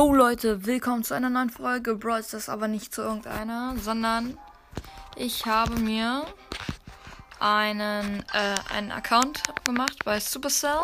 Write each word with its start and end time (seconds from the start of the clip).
Yo 0.00 0.14
Leute, 0.14 0.64
willkommen 0.64 1.04
zu 1.04 1.12
einer 1.12 1.28
neuen 1.28 1.50
Folge. 1.50 1.94
Brawl 1.94 2.24
das 2.30 2.48
aber 2.48 2.68
nicht 2.68 2.94
zu 2.94 3.02
irgendeiner, 3.02 3.74
sondern 3.76 4.38
ich 5.14 5.44
habe 5.44 5.78
mir 5.78 6.24
einen, 7.38 8.24
äh, 8.32 8.74
einen 8.74 8.92
Account 8.92 9.42
gemacht 9.62 9.98
bei 10.06 10.18
Supercell. 10.18 10.80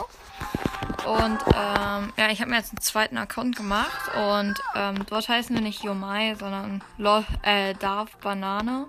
Und 1.07 1.39
ähm, 1.55 2.13
ja, 2.19 2.29
ich 2.29 2.43
habe 2.43 2.51
mir 2.51 2.59
jetzt 2.59 2.73
einen 2.73 2.83
zweiten 2.83 3.17
Account 3.17 3.57
gemacht. 3.57 4.15
Und 4.17 4.61
ähm, 4.75 4.97
dort 5.09 5.31
heißen 5.31 5.57
wir 5.57 5.63
nicht 5.63 5.83
Yomai, 5.83 6.35
sondern 6.39 6.85
Lo 6.99 7.25
äh, 7.41 7.73
Darf 7.73 8.15
Banane. 8.19 8.85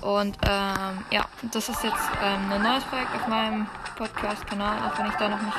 Und 0.00 0.36
ähm, 0.48 1.04
ja, 1.12 1.24
das 1.52 1.68
ist 1.68 1.84
jetzt 1.84 2.10
ähm, 2.20 2.50
ein 2.50 2.62
neues 2.62 2.82
Projekt 2.82 3.14
auf 3.14 3.28
meinem 3.28 3.68
Podcast-Kanal, 3.94 4.90
auch 4.90 4.98
wenn 4.98 5.06
ich 5.06 5.14
da 5.14 5.28
noch 5.28 5.40
nicht 5.40 5.58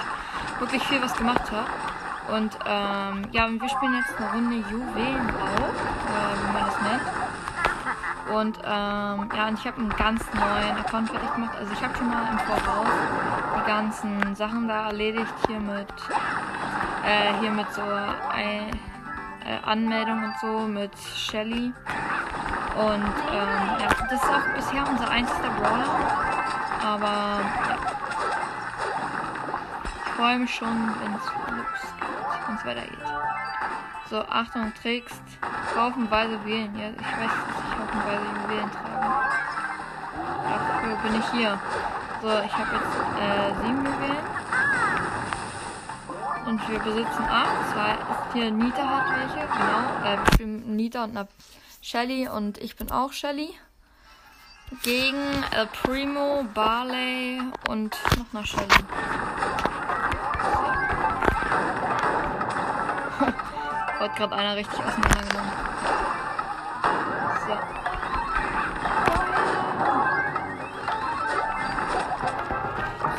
wirklich 0.60 0.84
viel 0.84 1.02
was 1.02 1.16
gemacht 1.16 1.50
habe. 1.50 1.97
Und 2.28 2.60
ähm, 2.66 3.26
ja, 3.32 3.48
wir 3.50 3.70
spielen 3.70 3.96
jetzt 3.96 4.20
eine 4.20 4.32
Runde 4.34 4.56
Juwelenbau, 4.70 5.46
äh, 5.46 6.34
wie 6.42 6.54
man 6.54 6.66
das 6.66 6.82
nennt. 6.82 7.28
Und 8.36 8.58
ähm, 8.66 9.30
ja, 9.34 9.48
und 9.48 9.60
ich 9.60 9.66
habe 9.66 9.78
einen 9.78 9.90
ganz 9.96 10.22
neuen 10.34 10.78
Account 10.78 11.10
fertig 11.10 11.34
gemacht. 11.34 11.56
Also 11.58 11.72
ich 11.72 11.82
habe 11.82 11.96
schon 11.98 12.10
mal 12.10 12.28
im 12.30 12.40
Voraus 12.40 12.88
die 13.56 13.68
ganzen 13.68 14.36
Sachen 14.36 14.68
da 14.68 14.88
erledigt. 14.88 15.34
Hier 15.48 15.60
mit, 15.60 15.88
äh, 17.06 17.40
hier 17.40 17.52
mit 17.52 17.72
so 17.74 17.82
ein, 17.82 18.72
äh, 19.46 19.60
Anmeldung 19.66 20.24
und 20.26 20.34
so 20.42 20.68
mit 20.68 20.92
Shelly. 20.98 21.72
Und 22.76 23.14
ähm, 23.32 23.80
ja, 23.80 23.88
das 23.88 24.12
ist 24.12 24.30
auch 24.30 24.56
bisher 24.56 24.88
unser 24.90 25.10
einziger 25.10 25.50
Brawler. 25.62 25.90
Aber 26.86 27.40
ja. 27.70 27.78
Ich 30.06 30.14
freue 30.24 30.40
mich 30.40 30.54
schon, 30.54 30.94
wenn 31.00 31.14
es 31.14 32.07
wenn 32.48 32.56
es 32.56 32.66
weitergeht. 32.66 32.98
So, 34.10 34.22
Achtung, 34.22 34.74
trägst 34.82 35.22
haufenweise 35.76 36.44
Wählen. 36.46 36.74
Ja, 36.78 36.90
ich 36.90 36.98
weiß, 36.98 37.32
dass 37.46 37.64
ich 37.64 37.78
haufenweise 37.78 38.26
Juwelen 38.42 38.72
trage. 38.72 38.98
Dafür 40.50 40.96
bin 41.04 41.20
ich 41.20 41.30
hier. 41.32 41.60
So, 42.22 42.28
ich 42.28 42.54
habe 42.54 42.76
jetzt 42.76 42.96
äh, 43.22 43.66
sieben 43.66 43.86
Juwelen. 43.86 44.38
Und 46.46 46.70
wir 46.70 46.80
besitzen 46.80 47.26
acht. 47.30 47.74
Zwei 47.74 47.92
ist 47.92 48.34
hier 48.34 48.52
Nita 48.52 48.88
hat 48.88 49.06
welche, 49.10 49.48
genau. 49.48 49.84
Äh, 50.06 50.46
Nita 50.46 51.04
und 51.04 51.18
eine 51.18 51.28
Shelly 51.82 52.30
und 52.30 52.58
ich 52.60 52.78
bin 52.78 52.92
auch 52.92 53.12
Shelly. 53.12 53.54
Gegen 54.84 55.44
El 55.52 55.68
Primo, 55.68 56.46
Barley 56.54 57.42
und 57.70 57.98
noch 58.18 58.26
eine 58.34 58.46
Shelly. 58.46 58.68
Wird 64.08 64.16
gerade 64.16 64.36
einer 64.38 64.56
richtig 64.56 64.80
auseinandergenommen. 64.80 65.52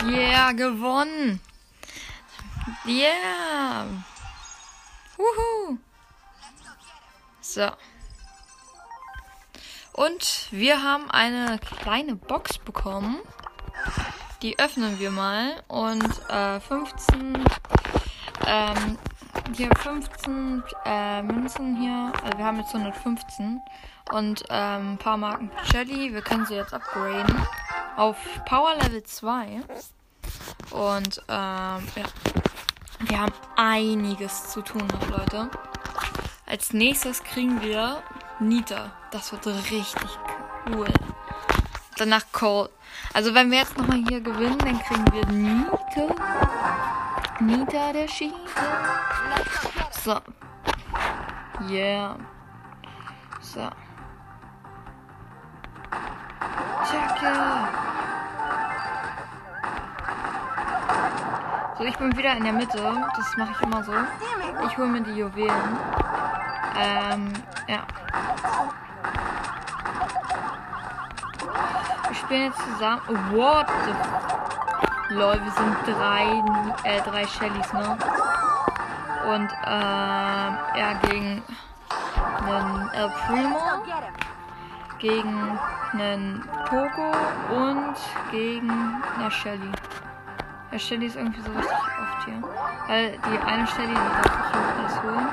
So. 0.00 0.08
Yeah, 0.08 0.52
gewonnen. 0.52 1.40
Yeah. 2.86 3.84
Wuhu. 5.18 5.76
So. 7.42 7.70
Und 9.92 10.48
wir 10.50 10.82
haben 10.82 11.10
eine 11.10 11.58
kleine 11.58 12.14
Box 12.14 12.56
bekommen. 12.56 13.18
Die 14.40 14.58
öffnen 14.58 14.98
wir 14.98 15.10
mal. 15.10 15.62
Und 15.68 16.02
äh, 16.30 16.60
15 16.60 17.44
ähm, 18.46 18.98
hier 19.54 19.70
15 19.82 20.62
äh, 20.84 21.22
Münzen 21.22 21.76
hier. 21.76 22.12
Also 22.22 22.38
wir 22.38 22.44
haben 22.44 22.58
jetzt 22.58 22.74
115 22.74 23.60
und 24.12 24.44
ähm, 24.50 24.92
ein 24.92 24.98
paar 24.98 25.16
Marken 25.16 25.50
Jelly. 25.72 26.12
Wir 26.12 26.22
können 26.22 26.46
sie 26.46 26.54
jetzt 26.54 26.74
upgraden 26.74 27.34
auf 27.96 28.16
Power 28.46 28.74
Level 28.82 29.02
2. 29.02 29.60
Und 30.70 31.18
ähm, 31.28 31.88
ja. 31.96 32.04
Wir 33.00 33.20
haben 33.20 33.32
einiges 33.56 34.50
zu 34.50 34.60
tun 34.60 34.82
noch, 34.88 35.08
Leute. 35.08 35.48
Als 36.46 36.72
nächstes 36.72 37.22
kriegen 37.22 37.62
wir 37.62 38.02
Nita. 38.40 38.90
Das 39.12 39.30
wird 39.30 39.46
richtig 39.46 40.08
cool. 40.68 40.88
Danach 41.96 42.24
Cole. 42.32 42.70
Also 43.14 43.34
wenn 43.34 43.50
wir 43.50 43.58
jetzt 43.58 43.78
nochmal 43.78 44.02
hier 44.08 44.20
gewinnen, 44.20 44.58
dann 44.58 44.78
kriegen 44.80 45.12
wir 45.12 45.26
Nita. 45.26 46.37
Nita 47.40 47.92
der 47.92 48.08
Schiene. 48.08 48.34
So. 49.92 50.20
Yeah. 51.68 52.16
So. 53.40 53.60
Jacke. 56.90 57.32
So, 61.76 61.84
ich 61.84 61.96
bin 61.96 62.16
wieder 62.16 62.36
in 62.36 62.42
der 62.44 62.52
Mitte. 62.52 62.78
Das 63.16 63.36
mache 63.36 63.52
ich 63.52 63.62
immer 63.62 63.84
so. 63.84 63.92
Ich 64.66 64.76
hole 64.76 64.88
mir 64.88 65.02
die 65.02 65.14
Juwelen. 65.14 65.78
Ähm, 66.76 67.32
ja. 67.68 67.86
Wir 72.08 72.16
spielen 72.16 72.44
jetzt 72.46 72.58
zusammen. 72.58 73.02
What 73.32 73.68
the 73.86 74.57
Lol, 75.10 75.40
wir 75.42 75.52
sind 75.52 75.76
drei, 75.86 76.42
äh, 76.84 77.00
drei 77.00 77.26
Shellys, 77.26 77.72
ne? 77.72 77.96
Und, 79.26 79.50
ähm, 79.64 80.58
ja, 80.76 80.92
gegen 81.08 81.42
einen 82.46 82.90
El 82.92 83.08
Primo, 83.26 83.58
gegen 84.98 85.58
einen 85.94 86.46
Poco 86.66 87.10
und 87.54 87.96
gegen 88.30 89.02
eine 89.18 89.30
Shelly. 89.30 89.72
Ja, 90.72 90.78
Shelly 90.78 91.06
ist 91.06 91.16
irgendwie 91.16 91.40
so 91.40 91.50
richtig 91.52 91.72
oft 91.72 92.24
hier. 92.26 92.42
Weil 92.86 93.12
die 93.12 93.38
eine 93.46 93.66
Shelly, 93.66 93.88
die 93.88 93.94
darf 93.94 94.50
ich 94.50 94.78
alles 94.78 95.02
holen. 95.02 95.28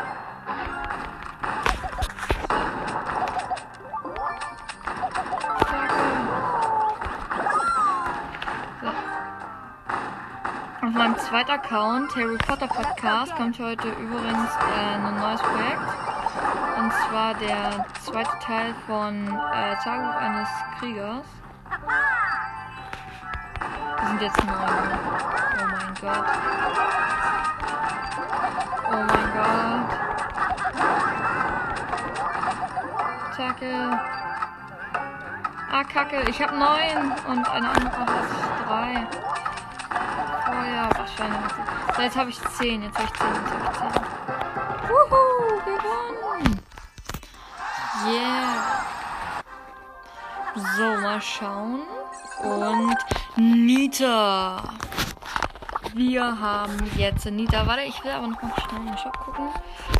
Meinem 10.95 11.17
zweiten 11.17 11.51
Account, 11.51 12.15
Harry 12.15 12.37
Potter 12.37 12.67
Podcast, 12.67 13.35
kommt 13.35 13.59
heute 13.59 13.89
übrigens 13.89 14.49
äh, 14.55 14.95
ein 14.95 15.17
neues 15.17 15.41
Projekt. 15.41 15.81
Und 16.77 16.93
zwar 16.93 17.33
der 17.33 17.85
zweite 18.01 18.39
Teil 18.39 18.73
von 18.87 19.27
äh, 19.27 19.75
Tagebuch 19.83 20.15
eines 20.15 20.47
Kriegers. 20.79 21.25
Wir 23.99 24.07
sind 24.07 24.21
jetzt 24.21 24.45
neun. 24.45 24.55
Oh 25.59 25.65
mein 25.71 25.93
Gott. 26.01 26.25
Oh 28.87 29.03
mein 29.03 29.33
Gott. 29.33 29.89
Tacke. 33.35 33.99
Ah, 35.71 35.83
Kacke. 35.83 36.29
Ich 36.29 36.41
habe 36.41 36.57
neun 36.57 37.11
und 37.27 37.49
eine 37.49 37.69
andere 37.69 37.99
hat 37.99 38.27
drei. 38.65 39.07
Ja, 40.71 40.89
wahrscheinlich. 40.97 41.51
So, 41.95 42.01
jetzt 42.01 42.15
habe 42.15 42.29
ich 42.29 42.41
10. 42.41 42.83
Jetzt 42.83 42.97
habe 42.97 43.07
ich 43.07 43.19
10. 43.19 43.27
Jetzt 43.27 43.81
habe 43.81 43.93
ich 43.93 43.93
10. 43.93 44.89
Wuhu, 44.89 45.61
gewonnen. 45.65 46.59
Yeah. 48.07 48.85
So, 50.75 51.01
mal 51.01 51.21
schauen. 51.21 51.81
Und 52.41 52.95
Nita. 53.35 54.63
Wir 55.93 56.39
haben 56.39 56.91
jetzt 56.97 57.25
Nita. 57.25 57.65
Warte, 57.67 57.83
ich 57.83 58.03
will 58.03 58.11
aber 58.11 58.27
noch 58.27 58.41
mal 58.41 58.53
schnell 58.67 58.81
in 58.81 58.87
den 58.87 58.97
Shop 58.97 59.17
gucken. 59.19 59.49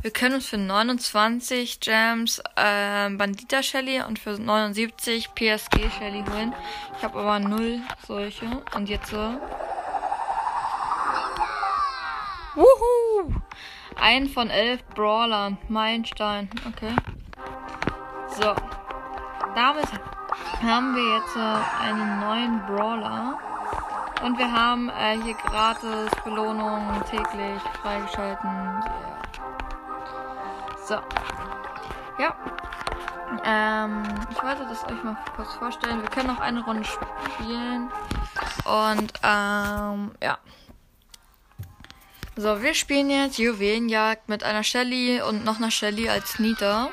Wir 0.02 0.12
können 0.12 0.36
uns 0.36 0.46
für 0.48 0.58
29 0.58 1.80
Gems 1.80 2.40
äh, 2.56 3.10
Bandita 3.10 3.64
Shelly 3.64 4.02
und 4.02 4.20
für 4.20 4.38
79 4.38 5.34
PSG 5.34 5.90
Shelly 5.98 6.24
holen. 6.30 6.54
Ich 6.98 7.04
habe 7.04 7.20
aber 7.20 7.40
null 7.40 7.82
solche. 8.08 8.46
Und 8.76 8.90
jetzt 8.90 9.10
so. 9.10 9.40
Wuhu! 12.56 13.34
Ein 14.00 14.28
von 14.28 14.50
elf 14.50 14.84
Brawlern. 14.96 15.58
Meilenstein. 15.68 16.50
Okay. 16.68 16.96
So. 18.30 18.56
Damit 19.56 19.86
haben 20.62 20.96
wir 20.96 21.18
jetzt 21.18 21.36
äh, 21.36 21.84
einen 21.84 22.20
neuen 22.20 22.66
Brawler. 22.66 23.38
Und 24.24 24.38
wir 24.38 24.52
haben 24.52 24.90
äh, 24.90 25.18
hier 25.22 25.34
gratis 25.36 26.10
Belohnungen 26.24 27.04
täglich 27.10 27.62
freigeschalten. 27.82 28.50
Yeah. 28.50 29.16
So. 30.86 30.96
Ja. 32.18 32.36
Ähm, 33.44 34.04
ich 34.32 34.42
wollte 34.42 34.66
das 34.66 34.84
euch 34.86 35.04
mal 35.04 35.18
kurz 35.36 35.54
vorstellen. 35.56 36.02
Wir 36.02 36.10
können 36.10 36.28
noch 36.28 36.40
eine 36.40 36.64
Runde 36.64 36.86
spielen. 36.86 37.92
Und 38.66 39.14
ähm, 39.24 40.12
ja. 40.22 40.38
So, 42.38 42.62
wir 42.62 42.74
spielen 42.74 43.10
jetzt 43.10 43.38
Juwelenjagd 43.38 44.28
mit 44.28 44.44
einer 44.44 44.62
Shelly 44.62 45.22
und 45.22 45.46
noch 45.46 45.56
einer 45.56 45.72
Shelly 45.72 46.10
als 46.10 46.38
Nita. 46.38 46.90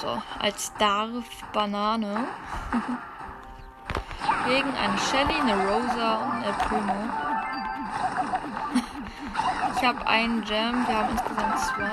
So, 0.00 0.22
als 0.38 0.72
Darf 0.78 1.24
Banane. 1.52 2.28
Gegen 4.46 4.72
eine 4.76 4.96
Shelly, 4.98 5.34
eine 5.40 5.56
Rosa 5.66 6.18
und 6.18 6.44
eine 6.44 6.52
Primo. 6.52 6.94
ich 9.76 9.82
habe 9.84 10.06
einen 10.06 10.44
Gem, 10.44 10.86
wir 10.86 10.96
haben 10.96 11.10
insgesamt 11.10 11.58
zwei. 11.58 11.90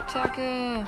Attacke. 0.00 0.84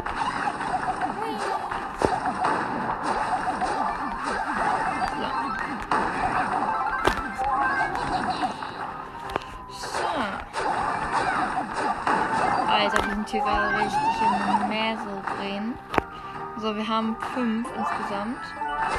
Sind 13.26 13.42
hier 13.42 13.42
gerade 13.42 13.76
richtig 13.78 14.22
im 14.22 14.68
Mäsel 14.68 15.22
drehen. 15.36 15.74
So, 16.58 16.76
wir 16.76 16.86
haben 16.86 17.16
fünf 17.34 17.68
insgesamt. 17.76 18.38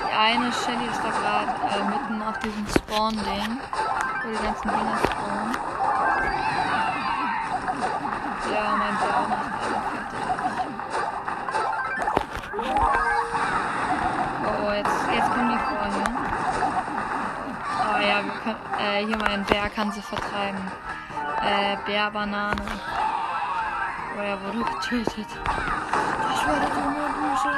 Die 0.06 0.14
eine 0.14 0.52
Shelly 0.52 0.86
ist 0.92 1.02
da 1.02 1.10
gerade 1.10 1.52
äh, 1.74 1.84
mitten 1.86 2.22
auf 2.22 2.38
diesem 2.40 2.68
Spawn-Ding, 2.68 3.60
wo 4.24 4.30
die 4.30 4.44
ganzen 4.44 4.70
Dinger 4.70 4.98
spawnen. 4.98 5.58
Ja, 8.54 8.76
mein 8.78 8.98
Blau 8.98 9.28
macht 9.30 9.52
alle 9.64 9.80
fertig. 9.92 10.24
Oh, 14.44 14.68
oh, 14.68 14.72
jetzt, 14.74 15.00
jetzt 15.16 15.30
kommen 15.32 15.50
die 15.50 15.58
vor 15.58 15.86
hier. 15.96 16.10
Oh 17.80 18.00
ja, 18.02 18.18
wir 18.24 18.36
können, 18.44 18.62
äh, 18.80 19.06
hier 19.06 19.18
mein 19.18 19.44
Bär 19.46 19.70
kann 19.70 19.92
sie 19.92 20.02
vertreiben. 20.02 20.72
Äh, 21.42 21.78
Bär 21.86 22.12
Banane. 22.12 22.62
Oh, 24.18 24.20
er 24.20 24.42
wurde 24.42 24.64
getötet. 24.64 25.28
Ich 26.34 26.48
werde 26.48 26.66
immer 26.66 27.10
büßen. 27.14 27.54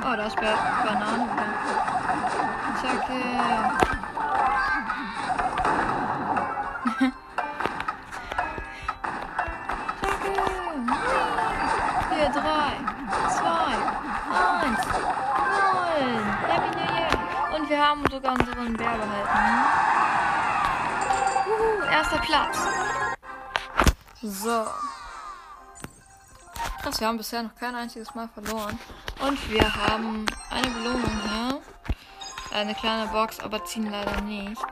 Oh, 0.00 0.14
da 0.16 0.26
ist 0.26 0.36
Bär 0.36 0.56
Banane. 0.84 1.28
Zacke. 2.80 3.20
Vier, 12.10 12.28
drei, 12.30 12.72
zwei, 13.28 13.74
eins, 14.62 14.86
null. 15.72 16.08
Happy 16.46 16.70
New 16.76 16.88
Year. 16.94 17.12
Und 17.56 17.68
wir 17.68 17.78
haben 17.80 18.02
sogar 18.08 18.32
unseren 18.34 18.76
Bär 18.76 18.86
behalten. 18.86 19.38
Uhu, 21.48 21.84
erster 21.90 22.18
Platz. 22.18 22.83
So. 24.26 24.66
Krass, 26.80 26.98
wir 26.98 27.08
haben 27.08 27.18
bisher 27.18 27.42
noch 27.42 27.54
kein 27.56 27.74
einziges 27.74 28.14
Mal 28.14 28.26
verloren. 28.32 28.78
Und 29.20 29.50
wir 29.50 29.74
haben 29.74 30.24
eine 30.48 30.66
Belohnung 30.66 31.20
hier. 31.28 31.60
Eine 32.50 32.74
kleine 32.74 33.06
Box, 33.08 33.38
aber 33.40 33.62
ziehen 33.66 33.90
leider 33.90 34.18
nichts. 34.22 34.62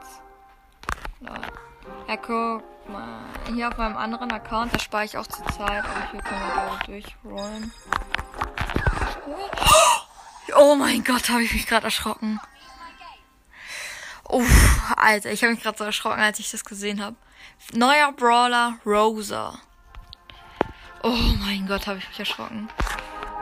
Ja, 1.21 2.17
guck 2.17 2.63
mal. 2.89 3.25
Hier 3.53 3.67
auf 3.67 3.77
meinem 3.77 3.95
anderen 3.95 4.31
Account, 4.31 4.73
da 4.73 4.79
spare 4.79 5.05
ich 5.05 5.15
auch 5.19 5.27
zur 5.27 5.45
Zeit, 5.45 5.85
aber 5.85 6.11
hier 6.11 6.21
können 6.21 6.41
wir 6.41 6.53
gerade 6.53 6.85
durchrollen. 6.87 7.71
Oh 10.55 10.73
mein 10.73 11.03
Gott, 11.03 11.29
habe 11.29 11.43
ich 11.43 11.53
mich 11.53 11.67
gerade 11.67 11.85
erschrocken. 11.85 12.39
Uff, 14.29 14.93
Alter, 14.97 15.31
ich 15.31 15.43
habe 15.43 15.53
mich 15.53 15.61
gerade 15.61 15.77
so 15.77 15.83
erschrocken, 15.83 16.21
als 16.21 16.39
ich 16.39 16.49
das 16.49 16.65
gesehen 16.65 17.03
habe. 17.03 17.15
Neuer 17.73 18.11
Brawler 18.11 18.77
Rosa. 18.85 19.53
Oh 21.01 21.17
mein 21.45 21.67
Gott, 21.67 21.87
habe 21.87 21.97
ich 21.97 22.07
mich 22.07 22.19
erschrocken. 22.19 22.69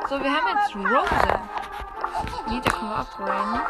So, 0.10 0.22
wir 0.22 0.32
haben 0.32 0.58
jetzt 0.58 0.76
Rosa. 0.76 1.42
Nita 2.48 2.72
können 2.72 2.90
wir 2.90 2.98
upgraden. 2.98 3.62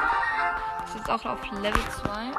Ist 0.86 0.96
jetzt 0.96 1.10
auch 1.10 1.26
auf 1.26 1.52
Level 1.52 1.84
2. 1.90 2.32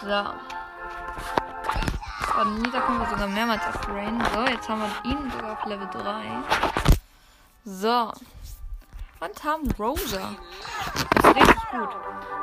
So. 0.00 0.24
Und 2.40 2.62
Nita 2.62 2.80
können 2.80 3.00
wir 3.00 3.08
sogar 3.08 3.26
mehrmals 3.28 3.62
upgraden. 3.64 4.22
So, 4.32 4.42
jetzt 4.42 4.68
haben 4.68 4.82
wir 4.82 5.10
ihn 5.10 5.30
sogar 5.30 5.52
auf 5.52 5.64
Level 5.66 5.88
3. 5.88 6.24
So. 7.64 8.12
Und 9.20 9.44
haben 9.44 9.70
Rosa. 9.78 10.34
Das 11.14 11.24
ist 11.24 11.36
richtig 11.36 11.70
gut. 11.70 11.90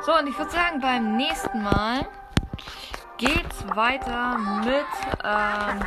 So, 0.04 0.14
und 0.18 0.26
ich 0.26 0.36
würde 0.36 0.50
sagen, 0.50 0.80
beim 0.80 1.16
nächsten 1.16 1.62
Mal 1.62 2.06
geht's 3.22 3.64
weiter 3.76 4.36
mit, 4.64 4.84
ähm, 5.22 5.80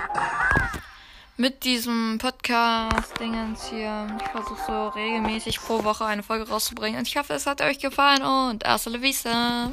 mit 1.36 1.66
diesem 1.66 2.18
Podcast-Dingens 2.18 3.68
hier. 3.68 4.08
Ich 4.22 4.28
versuche 4.30 4.62
so 4.66 4.88
regelmäßig 4.88 5.60
pro 5.60 5.84
Woche 5.84 6.06
eine 6.06 6.24
Folge 6.24 6.48
rauszubringen. 6.48 7.00
Und 7.00 7.10
ich 7.10 7.18
hoffe, 7.18 7.34
es 7.34 7.46
hat 7.46 7.60
euch 7.62 7.80
gefallen 7.80 8.24
und 8.24 8.64
hasta 8.64 8.90
la 8.90 9.02
vista. 9.02 9.70